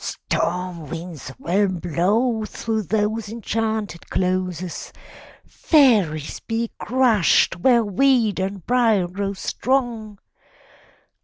[0.03, 4.91] Storm winds will blow through those enchanted closes,
[5.45, 10.17] Fairies be crushed where weed and briar grow strong